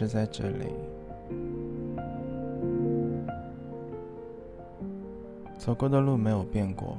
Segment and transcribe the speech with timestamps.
[0.00, 0.64] 是在这里。
[5.58, 6.96] 走过的路没有变过，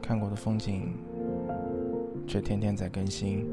[0.00, 0.94] 看过的风景
[2.26, 3.46] 却天天在更新。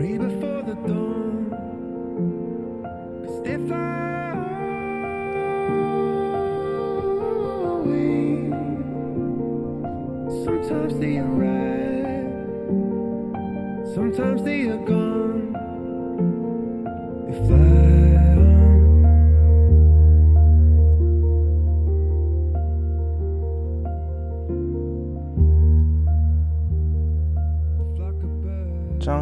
[0.00, 1.20] free before the dawn.
[10.44, 12.32] Sometimes they arrive,
[13.94, 14.99] sometimes they are gone.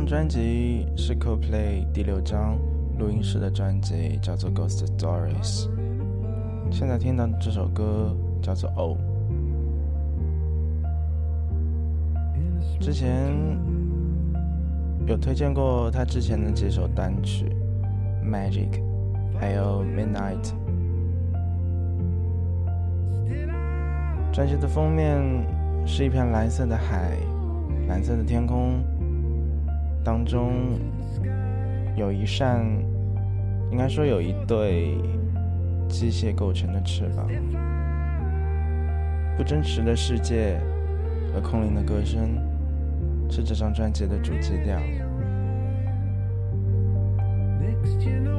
[0.08, 2.58] 专辑是 Coldplay 第六张
[2.98, 5.66] 录音室的专辑，叫做《Ghost Stories》。
[6.70, 8.96] 现在听到这首歌叫做《Oh》。
[12.80, 13.36] 之前
[15.06, 17.44] 有推荐过他之前的几首单曲，
[18.26, 18.70] 《Magic》，
[19.38, 20.42] 还有《Midnight》。
[24.32, 25.20] 专辑的封面
[25.86, 27.10] 是一片蓝色的海，
[27.88, 28.82] 蓝色的天空。
[30.04, 30.78] 当中
[31.96, 32.64] 有一扇，
[33.70, 34.96] 应该说有一对
[35.88, 37.28] 机械构成的翅膀。
[39.36, 40.58] 不真实的世界
[41.32, 42.38] 和空灵的歌声
[43.30, 44.80] 是这张专辑的主基调。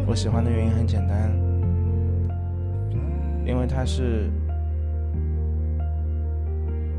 [0.06, 1.32] 我喜欢的原因很简单，
[3.46, 4.30] 因为它是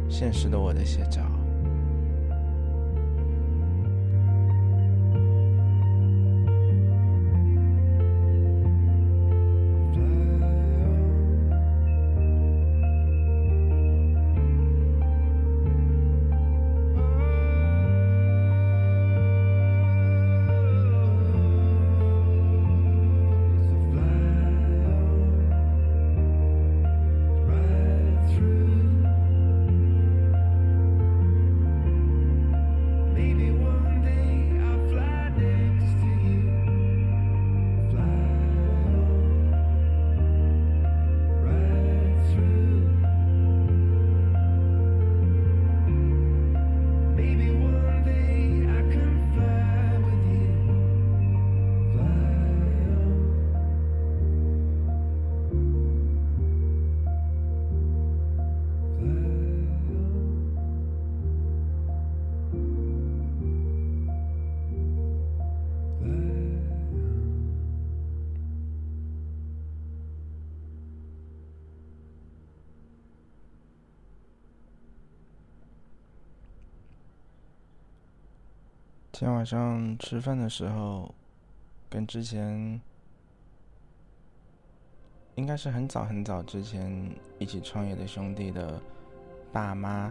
[0.08, 1.20] 现实的我的写照。
[79.20, 81.14] 今天晚上吃饭的时候，
[81.90, 82.80] 跟之前
[85.34, 86.90] 应该是很早很早之前
[87.38, 88.80] 一起创业的兄弟的
[89.52, 90.10] 爸妈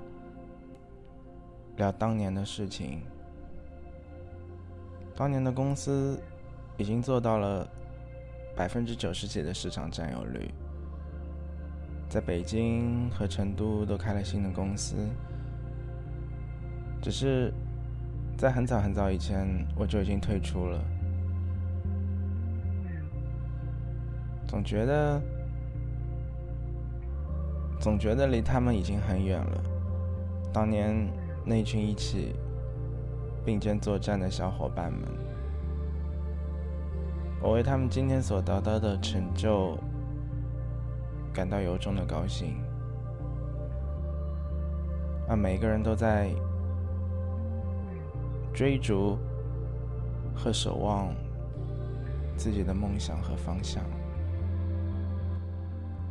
[1.78, 3.02] 聊当年的事情。
[5.16, 6.22] 当年的公司
[6.78, 7.68] 已经做到了
[8.56, 10.54] 百分之九十几的市场占有率，
[12.08, 14.96] 在北京和成都都开了新的公司，
[17.02, 17.52] 只是。
[18.40, 19.46] 在很早很早以前，
[19.76, 20.80] 我就已经退出了。
[24.48, 25.22] 总觉得，
[27.82, 29.62] 总觉得离他们已经很远了。
[30.54, 31.06] 当年
[31.44, 32.34] 那群一起
[33.44, 35.02] 并肩作战的小伙伴们，
[37.42, 39.78] 我为他们今天所得到的成就
[41.34, 42.56] 感到由衷的高兴。
[45.28, 46.32] 啊，每个人都在。
[48.54, 49.18] 追逐
[50.36, 51.14] 和守望
[52.36, 53.84] 自己的梦想和方向，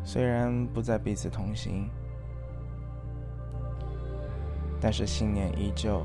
[0.04, 1.88] 虽然不再彼此同行，
[4.80, 6.04] 但是信念依旧，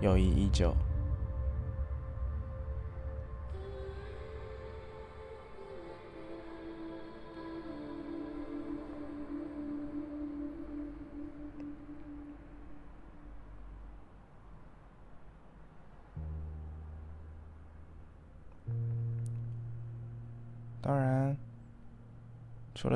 [0.00, 0.74] 友谊依旧。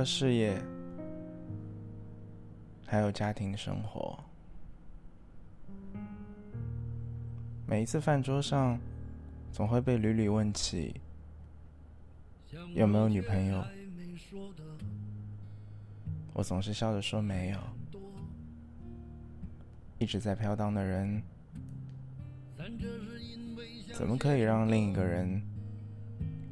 [0.00, 0.58] 了事业，
[2.86, 4.18] 还有家庭生活。
[7.66, 8.80] 每一次饭桌上，
[9.52, 10.98] 总会被屡屡问起
[12.72, 13.62] 有没有女朋友，
[16.32, 17.58] 我总是笑着说没有。
[19.98, 21.22] 一直在飘荡的人，
[23.92, 25.42] 怎么可以让另一个人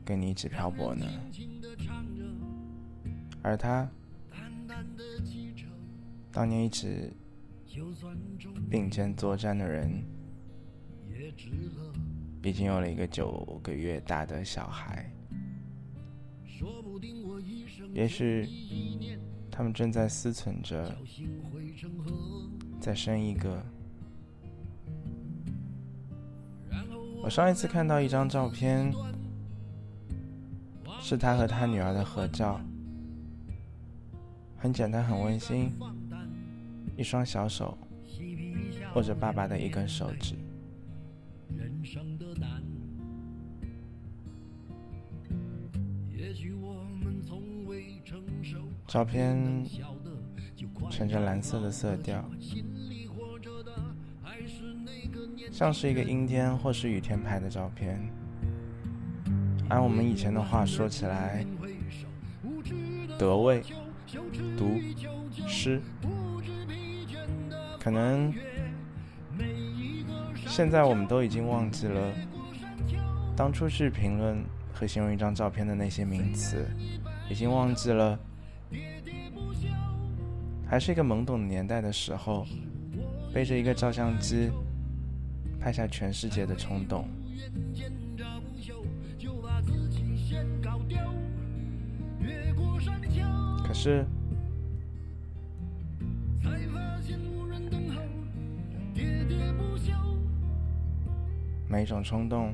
[0.04, 1.06] 跟你一起漂泊呢？
[3.48, 3.88] 而他，
[6.30, 7.10] 当年一起
[8.68, 10.04] 并肩作战的人，
[12.42, 15.10] 毕竟有了一个九个月大的小孩。
[17.94, 18.46] 也许
[19.50, 20.94] 他们正在思忖着
[22.78, 23.64] 再生一个。
[27.22, 28.92] 我上一次看到一张照片，
[31.00, 32.60] 是他和他女儿的合照。
[34.58, 35.72] 很简单，很温馨。
[36.96, 37.78] 一双小手
[38.96, 40.34] 握着爸爸的一根手指。
[48.88, 49.64] 照片
[50.90, 52.24] 呈着蓝色的色调，
[55.52, 58.00] 像是一个阴天或是雨天拍的照片。
[59.68, 61.46] 按我们以前的话说起来，
[63.16, 63.62] 得位。
[64.56, 64.80] 读
[65.46, 65.80] 诗，
[67.78, 68.32] 可能
[70.46, 72.12] 现在我们都已经忘记了
[73.36, 76.66] 当初去评论和形容一张照片的那些名词，
[77.30, 78.18] 已经忘记了
[80.66, 82.46] 还是一个懵懂的年代的时候，
[83.32, 84.50] 背着一个照相机
[85.60, 87.08] 拍下全世界的冲动。
[93.80, 94.04] 是，
[101.68, 102.52] 每一种冲动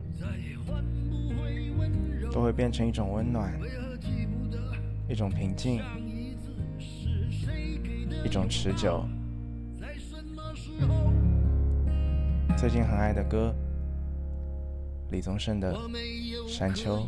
[2.31, 3.59] 都会变成一种温暖，
[5.09, 5.81] 一种平静，
[8.23, 9.03] 一种持久。
[12.55, 13.55] 最近很爱的歌，
[15.11, 15.75] 李宗盛的
[16.47, 16.99] 《山丘》。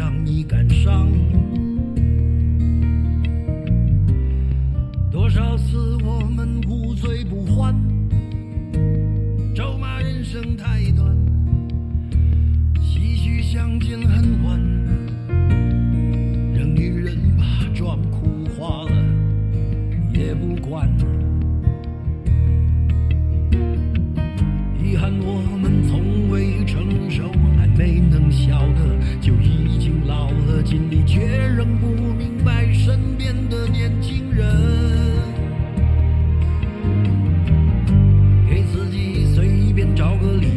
[0.00, 1.12] 让你感伤，
[5.10, 7.74] 多少次我们无醉不欢，
[9.54, 11.14] 咒骂人生太短，
[12.76, 14.58] 唏嘘相见恨晚，
[16.54, 17.44] 任女人把
[17.74, 17.98] 妆
[30.70, 34.46] 心里，却仍不明白身边的年轻人，
[38.48, 40.49] 给自己随便找个理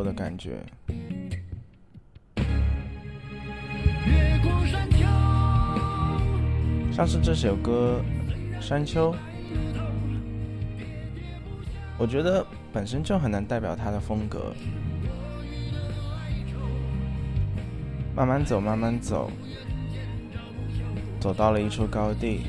[0.00, 0.64] 看破的感觉。
[6.90, 8.02] 像是这首歌
[8.60, 9.12] 《山丘》，
[11.98, 14.54] 我觉得本身就很难代表他的风格。
[18.14, 19.30] 慢慢走，慢慢走，
[21.20, 22.42] 走到了一处高地，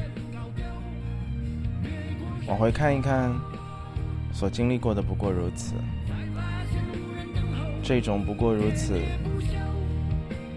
[2.48, 3.34] 往回看一看。
[4.34, 5.76] 所经历过的不过如此，
[7.94, 8.98] 这种不过如此，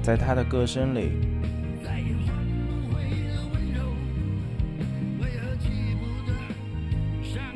[0.00, 1.10] 在他的歌声里，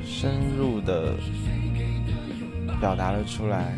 [0.03, 1.15] 深入的
[2.81, 3.73] 表达了出来，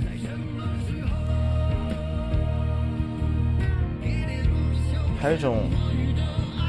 [5.20, 5.68] 还有一种，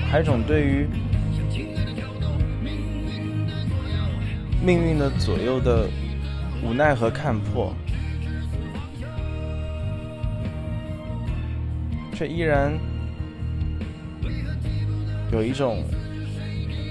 [0.09, 0.85] 还有一种对于
[4.61, 5.87] 命运的左右的
[6.61, 7.73] 无奈和看破。
[12.21, 12.71] 却依然
[15.31, 15.83] 有一种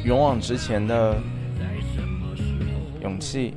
[0.04, 1.16] 勇往直前的
[3.00, 3.54] 勇气。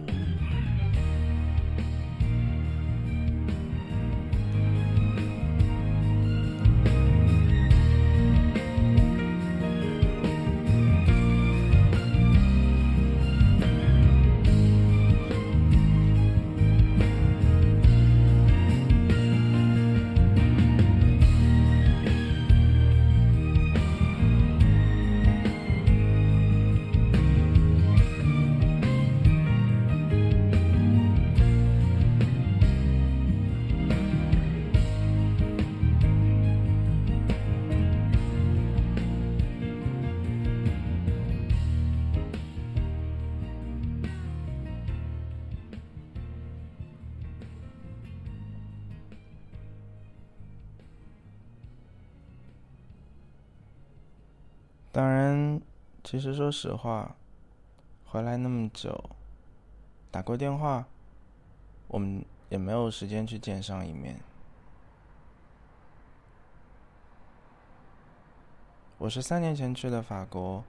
[56.13, 57.15] 其实说实话，
[58.05, 59.10] 回来那么久，
[60.12, 60.86] 打过电话，
[61.88, 64.20] 我们也没有时间去见上一面。
[69.00, 70.63] 我是三年前去的法国，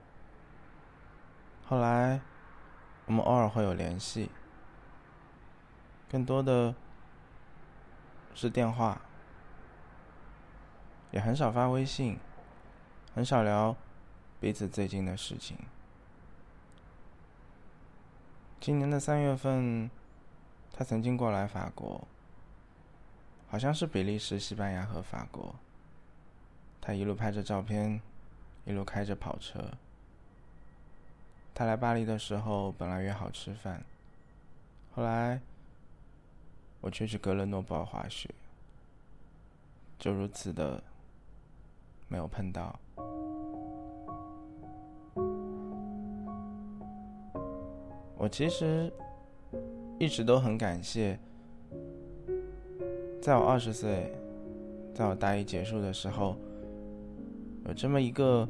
[1.67, 2.19] 后来
[3.05, 4.31] 我们偶尔会有联系，
[6.09, 6.73] 更多的
[8.33, 8.99] 是电话，
[11.11, 12.17] 也很少发微信，
[13.13, 13.77] 很少聊。
[14.45, 15.57] 彼此最近的事情。
[18.59, 19.89] 今年的三月份，
[20.71, 22.07] 他曾经过来法国，
[23.47, 25.55] 好像是比利时、西班牙和法国。
[26.79, 27.99] 他一路拍着照片，
[28.65, 29.71] 一路开着跑车。
[31.55, 33.83] 他来巴黎的时候，本来约好吃饭，
[34.93, 35.41] 后来
[36.81, 38.29] 我却去格勒诺布尔滑雪，
[39.97, 40.83] 就如此的
[42.07, 42.79] 没有碰到。
[48.25, 48.91] 我其实
[49.99, 51.19] 一直都很感谢，
[53.21, 54.11] 在我二十岁，
[54.95, 56.35] 在我大一结束的时候，
[57.67, 58.49] 有这么一个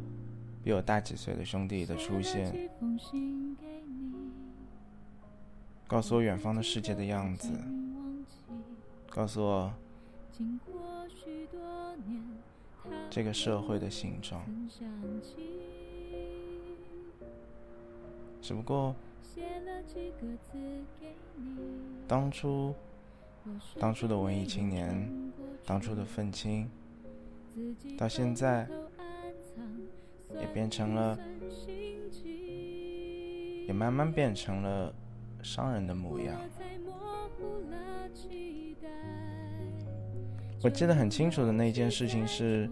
[0.64, 2.70] 比我大几岁的兄弟的出现，
[5.88, 7.50] 告诉我远方的世界的样子，
[9.10, 9.74] 告诉我
[13.10, 14.42] 这个社会的形状，
[18.42, 18.96] 只不过。
[22.08, 22.74] 当初，
[23.80, 25.10] 当初的文艺青年，
[25.66, 26.70] 当初的愤青，
[27.98, 28.68] 到现在
[30.40, 31.18] 也变成了，
[33.68, 34.94] 也慢慢变成了
[35.42, 36.40] 商人的模样。
[40.64, 42.70] 我记得很清楚的那件事情是，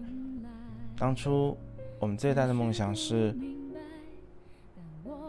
[0.96, 1.56] 当初
[1.98, 3.36] 我们最大的梦想是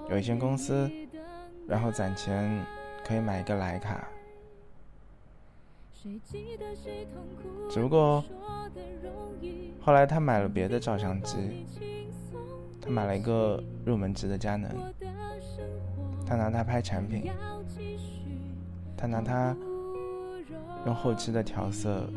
[0.09, 0.89] 有一间公司。
[1.67, 2.63] 然后攒钱，
[3.05, 4.07] 可以买一个徕卡。
[7.69, 8.23] 只不过
[9.81, 11.65] 后来他买了别的照相机，
[12.79, 14.71] 他买了一个入门级的佳能，
[16.25, 17.31] 他拿它拍产品，
[18.95, 19.57] 他拿它
[20.85, 22.07] 用后期的调色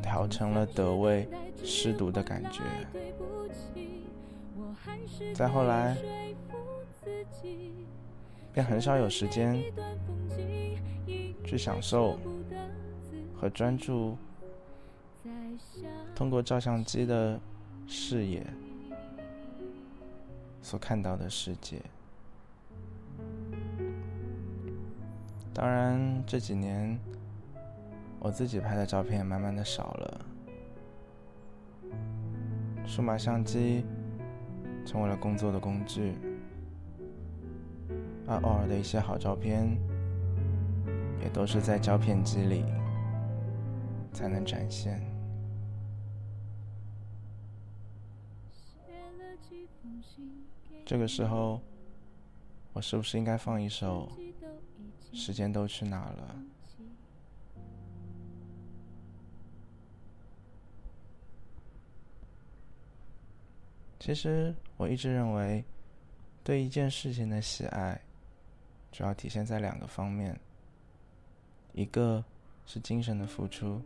[0.00, 1.28] 调成了德味
[1.64, 2.62] 湿毒的感觉。
[5.34, 5.96] 再后来。
[8.58, 9.62] 便很少有时间
[11.44, 12.18] 去享受
[13.36, 14.18] 和专注，
[16.12, 17.38] 通过照相机的
[17.86, 18.44] 视野
[20.60, 21.80] 所看到的世界。
[25.54, 26.98] 当然，这几年
[28.18, 30.20] 我自己拍的照片也慢慢的少了，
[32.84, 33.84] 数码相机
[34.84, 36.14] 成为了工作的工具。
[38.28, 39.66] 而偶尔的一些好照片，
[41.22, 42.62] 也都是在胶片机里
[44.12, 45.00] 才能展现。
[50.84, 51.60] 这个时候，
[52.74, 54.10] 我是不是应该放一首
[55.16, 56.36] 《时间都去哪了》？
[63.98, 65.64] 其实我一直认为，
[66.42, 67.98] 对一件事情的喜爱。
[68.98, 70.36] 主要体现在两个方面，
[71.72, 72.24] 一个
[72.66, 73.80] 是精神的付出，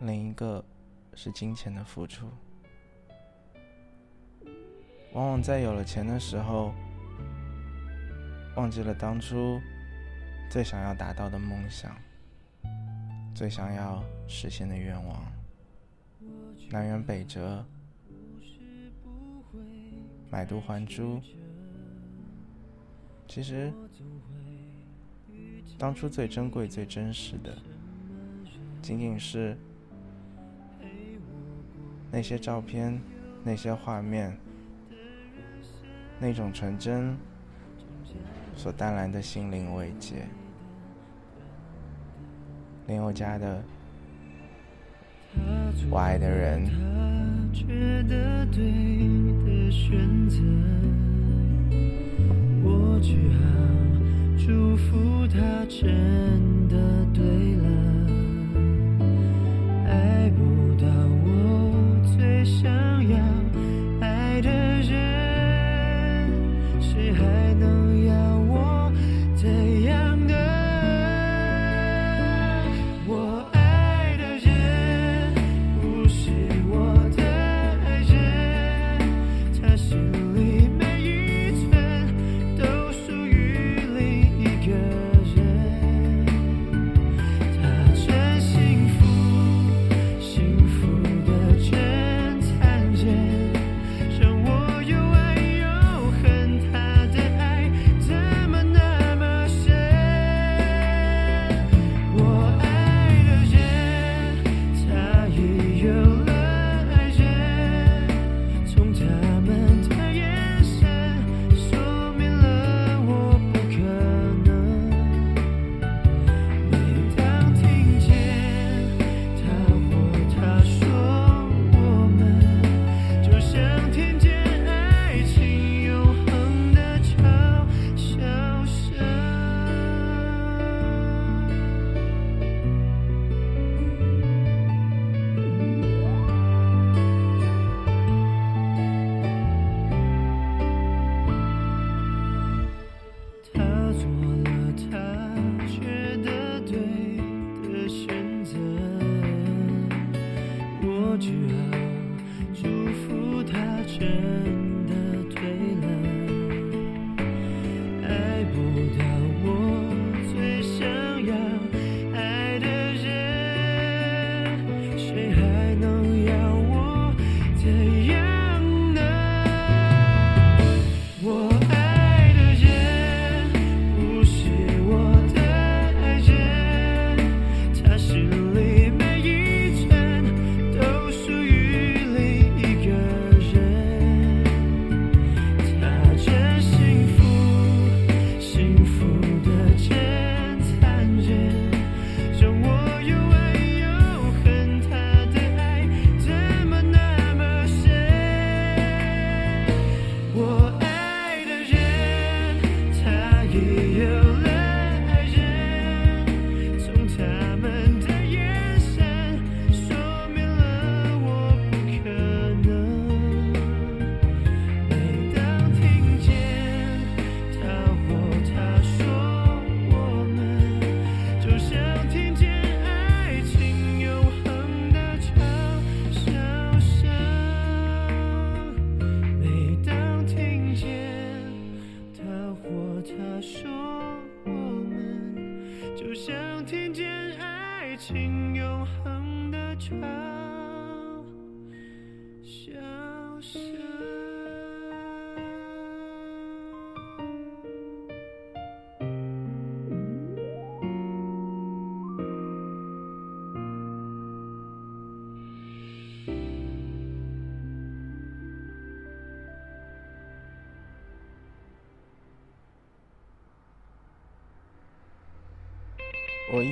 [0.00, 0.64] 另一个
[1.12, 2.26] 是金钱的付出。
[5.12, 6.72] 往往在有了钱的时候，
[8.56, 9.60] 忘记了当初
[10.50, 11.94] 最想要达到的梦想，
[13.34, 15.22] 最想要实现的愿望。
[16.70, 17.62] 南辕北辙，
[20.30, 21.20] 买椟还珠。
[23.34, 23.72] 其实，
[25.78, 27.56] 当初最珍贵、最真实的，
[28.82, 29.56] 仅仅是
[32.10, 33.00] 那些照片、
[33.42, 34.36] 那些画面。
[36.20, 37.16] 那种纯真
[38.54, 40.26] 所带来的心灵慰藉，
[42.86, 43.64] 林宥嘉的
[45.90, 46.66] 《我爱的人》。
[52.84, 53.40] 我只好
[54.36, 55.88] 祝福他真
[56.68, 56.76] 的
[57.14, 57.22] 对
[57.56, 57.64] 了，
[59.86, 60.86] 爱不到
[61.24, 61.26] 我
[62.16, 62.68] 最想
[63.08, 63.16] 要
[64.00, 64.90] 爱的人。
[66.80, 67.81] 谁还能？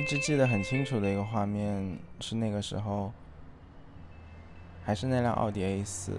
[0.01, 3.13] 一直记得很清楚的一个画面是那个时候，
[4.83, 6.13] 还是那辆奥迪 A 四，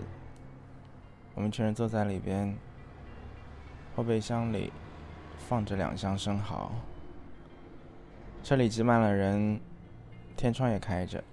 [1.35, 2.57] 我们全人坐在里边，
[3.97, 4.73] 后备箱里
[5.37, 6.71] 放着两箱生蚝，
[8.45, 9.61] 车里挤满了人，
[10.37, 11.25] 天窗也开着，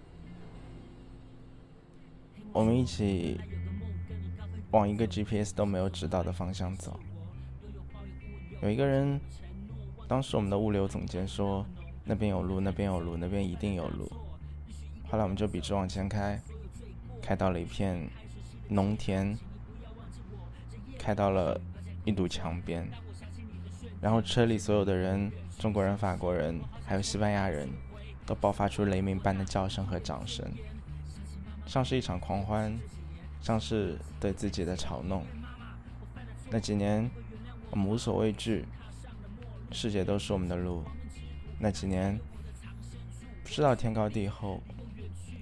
[2.51, 3.39] 我们一起
[4.71, 6.99] 往一个 GPS 都没有指导的方向走。
[8.63, 9.21] 有一个人，
[10.07, 11.63] 当时我们的物流总监说
[12.09, 14.11] 那边有路，那边有路，那边一定有路。
[15.07, 16.41] 后来我们就笔直往前开，
[17.21, 18.09] 开到了一片
[18.67, 19.37] 农田，
[20.97, 21.61] 开到了
[22.05, 22.89] 一堵墙边，
[24.01, 27.69] 然后车里所有的人，中国人、法国人，还有西班牙人，
[28.25, 30.43] 都爆发出雷鸣般的叫声和掌声，
[31.67, 32.75] 像是一场狂欢。
[33.41, 35.23] 像是对自己的嘲弄。
[36.49, 37.09] 那几年，
[37.71, 38.65] 我们无所畏惧，
[39.71, 40.83] 世界都是我们的路。
[41.59, 42.17] 那几年，
[43.43, 44.63] 不知道天高地厚，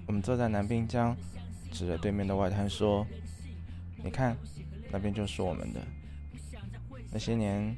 [0.07, 1.15] 我们坐在南滨江，
[1.71, 3.05] 指着对面的外滩说
[4.03, 4.35] ：“你看，
[4.91, 5.79] 那边就是我们的。”
[7.13, 7.77] 那些年，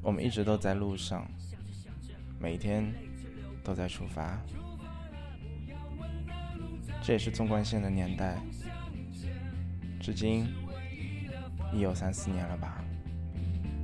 [0.00, 1.30] 我们一直都在路上，
[2.40, 2.90] 每一天
[3.62, 4.40] 都在出发。
[7.02, 8.38] 这也是纵贯线的年代，
[10.00, 10.46] 至今
[11.72, 12.81] 已有三四年了吧。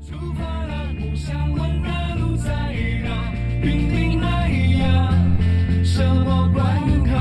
[0.08, 2.50] 出发啦不想问那路在
[3.04, 5.12] 哪儿约来呀
[5.84, 7.12] 什么关卡？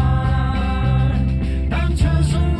[1.69, 2.56] 当车声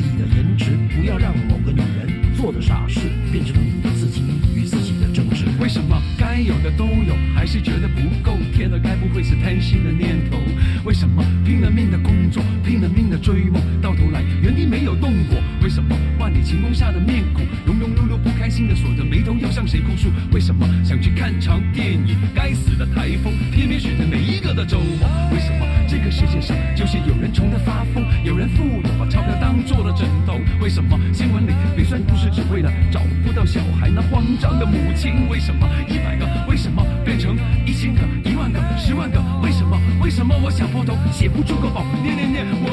[0.00, 3.54] 你的颜值不要让某个女人做的傻事变成
[30.70, 30.98] 什么？
[31.12, 35.68] 新闻里没算故事只为了找不到小孩那慌张的母亲为什么？
[35.88, 36.24] 一百个。
[36.48, 36.84] 为什么？
[37.04, 38.00] 变成一千个？
[38.24, 38.60] 一万个？
[38.78, 39.20] 十万个？
[39.42, 39.76] 为什么？
[40.00, 40.34] 为什么？
[40.42, 41.84] 我想破头写不出个宝。
[42.02, 42.46] 念念念。
[42.62, 42.69] 我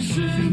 [0.00, 0.47] 是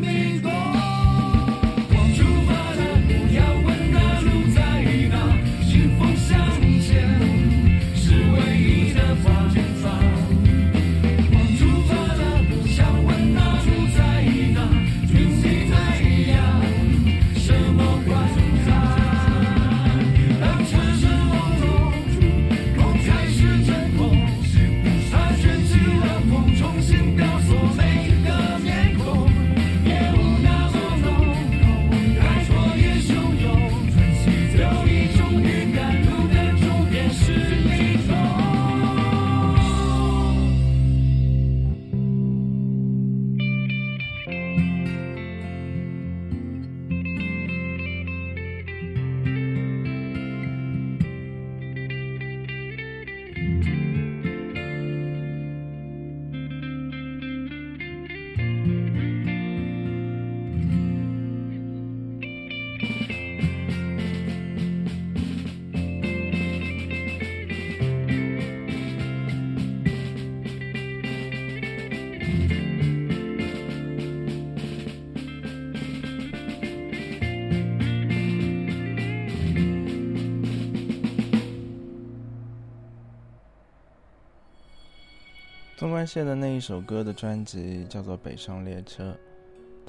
[85.96, 89.18] 关谢的那一首歌的专辑叫做《北上列车》。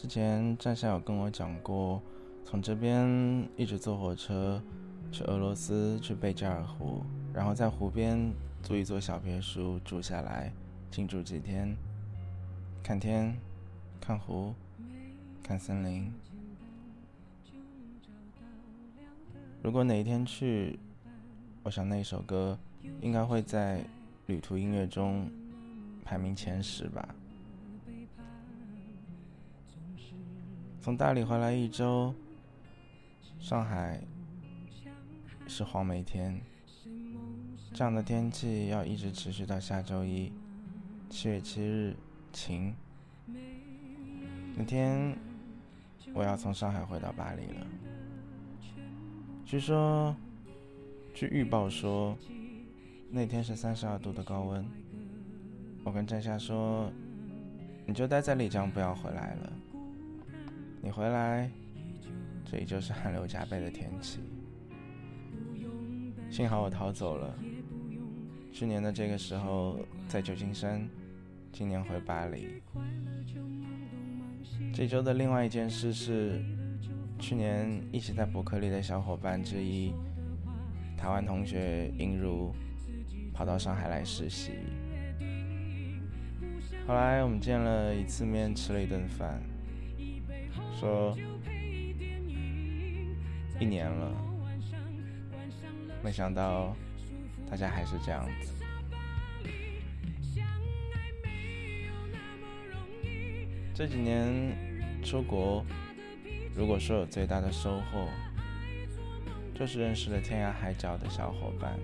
[0.01, 2.01] 之前站下有跟我讲过，
[2.45, 3.05] 从这边
[3.57, 4.63] 一直坐火车
[5.11, 7.03] 去俄罗斯，去贝加尔湖，
[7.35, 10.53] 然后在湖边租一座小别墅住下来，
[10.93, 11.77] 静住几天，
[12.85, 13.37] 看天，
[14.01, 14.55] 看湖，
[15.43, 16.09] 看森林。
[19.61, 20.79] 如果哪一天去，
[21.65, 22.57] 我想那一首歌
[23.01, 23.85] 应该会在
[24.27, 25.29] 旅途音乐中。
[26.07, 27.15] 排名前十吧。
[30.81, 32.15] 从大理回来一周，
[33.41, 34.01] 上海
[35.49, 36.41] 是黄梅天，
[37.75, 40.33] 这样的天气要一直持续到下周一，
[41.11, 41.97] 七月七日
[42.33, 42.73] 晴。
[44.55, 45.19] 那天
[46.15, 47.67] 我要从上海回到巴黎了。
[49.45, 50.15] 据说，
[51.13, 52.17] 据预报说，
[53.11, 54.65] 那天是三十二度的高温。
[55.87, 56.91] 我跟郑夏说
[57.87, 59.53] ：“你就待在丽江，不要回来了。
[60.83, 61.49] 你回来，
[62.45, 64.19] 这里就是汗流浃背的天气。
[66.29, 67.33] 幸好我逃走了。
[68.53, 70.89] 去年的这个时候在旧金山，
[71.53, 72.61] 今年回巴黎。
[74.75, 76.45] 这周的另外一件事是，
[77.21, 79.93] 去年一起在伯克利的小伙伴之一，
[80.97, 82.53] 台湾同学尹如，
[83.33, 84.51] 跑到上海来实习。”
[86.87, 89.43] 后来我们见了一次面，吃了一顿饭，
[90.79, 91.19] 说
[93.59, 94.13] 一年了，
[96.01, 96.77] 没想到
[97.51, 98.53] 大家还是这样子。
[103.75, 104.57] 这几年
[105.03, 105.67] 出国，
[106.55, 108.07] 如果说有最大的收获，
[109.57, 111.77] 就是认识了天涯海角的小伙伴，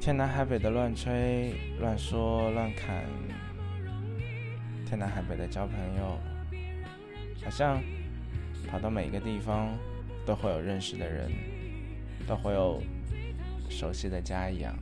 [0.00, 3.04] 天南海北的乱吹、乱说、乱侃。
[4.86, 6.16] 天南海北的交朋友，
[7.42, 7.82] 好像
[8.68, 9.76] 跑到每一个地方
[10.24, 11.28] 都会有认识的人，
[12.24, 12.80] 都会有
[13.68, 14.78] 熟悉的家一样，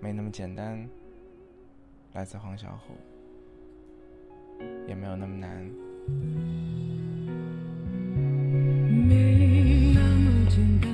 [0.00, 0.88] 没那么简单。
[2.14, 2.94] 来自黄小虎，
[4.88, 5.62] 也没有那么难。
[9.06, 10.93] 没那么简单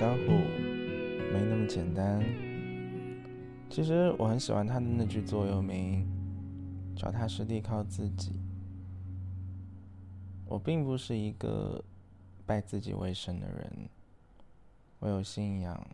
[0.00, 0.30] 小虎
[1.30, 2.24] 没那么简单。
[3.68, 6.08] 其实我很喜欢他的那句座右铭：
[6.96, 8.40] 脚踏实地靠自己。
[10.46, 11.84] 我并不是一个
[12.46, 13.90] 拜自己为神的人，
[15.00, 15.86] 我有信仰，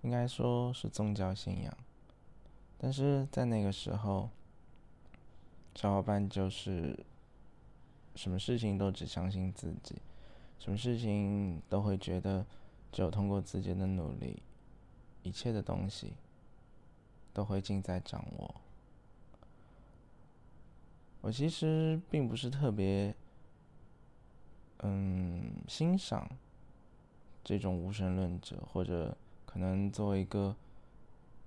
[0.00, 1.76] 应该说是宗教信仰。
[2.78, 4.30] 但是在那个时候，
[5.74, 6.98] 小伙伴就是
[8.14, 9.96] 什么事情都只相信自己，
[10.58, 12.44] 什么事情都会觉得
[12.90, 14.42] 只有通过自己的努力，
[15.22, 16.14] 一切的东西
[17.32, 18.54] 都会尽在掌握。
[21.20, 23.14] 我其实并不是特别，
[24.80, 26.28] 嗯，欣赏
[27.42, 30.54] 这种无神论者，或者可能作为一个，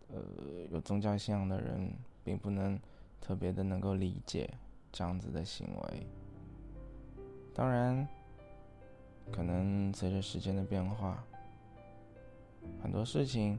[0.10, 0.20] 呃，
[0.72, 1.91] 有宗教信仰的人，
[2.24, 2.80] 并不能
[3.22, 4.52] 特别的能够理解
[4.91, 6.08] 这样子的行为。
[7.54, 8.08] 当然，
[9.31, 11.23] 可能随着时间的变化，
[12.81, 13.57] 很多事情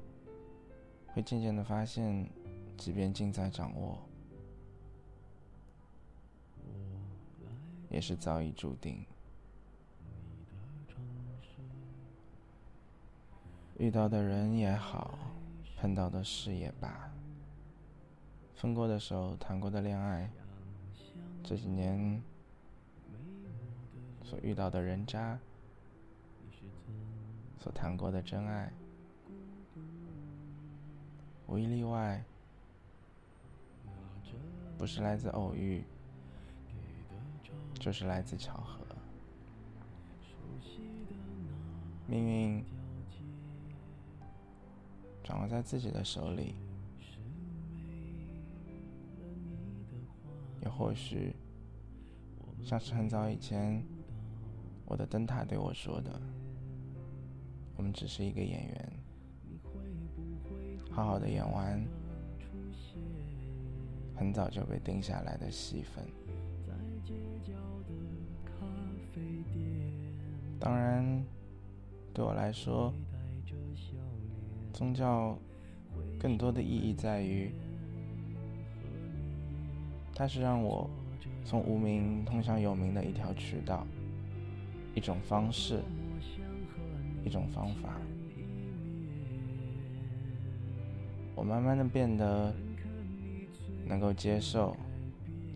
[1.09, 2.29] 会渐渐的发现，
[2.77, 3.99] 即便尽在掌握。
[7.91, 9.03] 也是早已注定。
[13.79, 15.19] 遇到的人也好，
[15.77, 17.11] 碰到的事也罢，
[18.55, 20.29] 分过的手，谈过的恋爱，
[21.43, 22.23] 这几年
[24.23, 25.39] 所遇到的人渣，
[27.59, 28.73] 所谈过的真爱，
[31.47, 32.23] 无一例外，
[34.77, 35.85] 不是来自偶遇。
[37.81, 38.85] 就是来自巧合，
[42.09, 42.65] 命运
[45.23, 46.57] 掌握在自己的手里，
[50.61, 51.37] 也或许
[52.65, 53.81] 像是很早以前
[54.85, 56.21] 我的灯塔对我说的
[57.79, 58.93] ：“我们只是一个演员，
[60.91, 61.81] 好好的演完
[64.17, 66.05] 很早就被定下来的戏份。”
[70.59, 71.25] 当然，
[72.13, 72.93] 对我来说，
[74.73, 75.39] 宗教
[76.19, 77.53] 更多的意义在于，
[80.13, 80.91] 它是让我
[81.45, 83.87] 从无名通向有名的一条渠道，
[84.97, 85.81] 一种方式，
[87.25, 87.95] 一种方法。
[91.35, 92.55] 我慢慢的变得
[93.87, 94.77] 能够接受，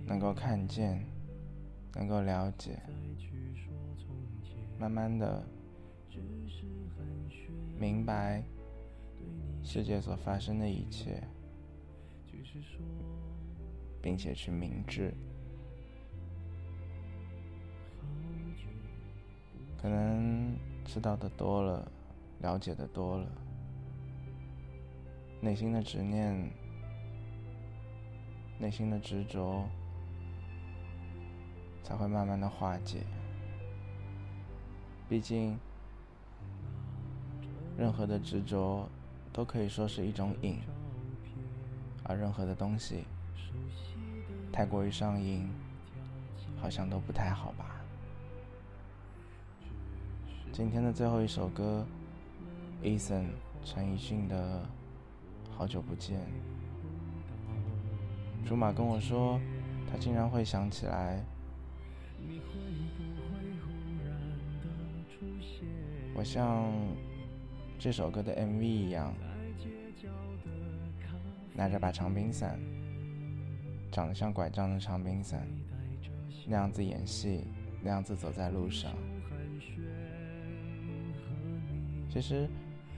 [0.07, 1.05] 能够看见，
[1.95, 2.79] 能够了解。
[4.79, 5.45] 慢慢的
[7.79, 8.43] 明白
[9.63, 11.23] 世界所发生的一切，
[14.01, 15.13] 并且去明智。
[19.81, 20.42] 可能
[20.93, 21.91] 知道的多了，
[22.41, 23.27] 了解的多了，
[25.41, 26.53] 内心的执念、
[28.59, 29.67] 内心的执着，
[31.83, 33.07] 才会慢慢的化解。
[35.09, 35.59] 毕竟，
[37.79, 38.87] 任何的执着
[39.33, 40.61] 都可以说是一种瘾，
[42.05, 43.07] 而任何的东西
[44.53, 45.51] 太过于上瘾，
[46.61, 47.72] 好像都不太好吧。
[50.53, 51.83] 今天的最后一首歌
[52.83, 53.25] ，Eason
[53.65, 54.61] 陈奕迅的
[55.51, 56.21] 《好久不见》，
[58.47, 59.41] 竹马跟我说，
[59.91, 61.25] 他竟然会想起来。
[66.15, 66.71] 我像
[67.79, 69.15] 这首歌的 MV 一样，
[71.55, 72.61] 拿着把长柄伞，
[73.91, 75.49] 长得像拐杖的长柄伞，
[76.47, 77.47] 那样子演戏，
[77.83, 78.93] 那样子走在路上。
[82.13, 82.47] 其实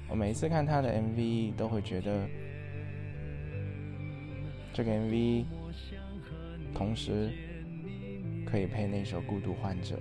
[0.09, 2.29] 我每一次看他的 MV，都会觉得
[4.73, 5.45] 这个 MV
[6.75, 7.31] 同时
[8.45, 9.95] 可以配那首《孤独患者》。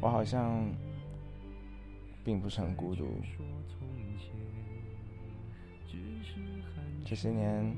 [0.00, 0.68] 我好像
[2.24, 3.06] 并不是很孤独。
[7.04, 7.72] 这些年，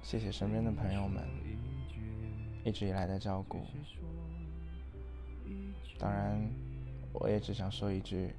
[0.00, 1.22] 谢谢身边的朋友们
[2.64, 3.66] 一直以来的照顾。
[6.02, 6.36] 当然，
[7.12, 8.34] 我也只想说一句：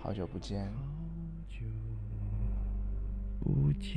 [0.00, 0.70] 好久不见。
[3.40, 3.92] 不见。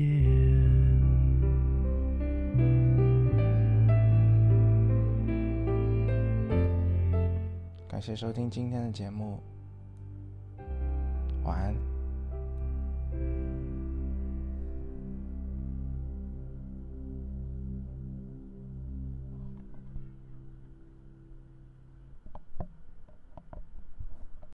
[7.88, 9.40] 感谢收听今天的节目，
[11.44, 11.91] 晚安。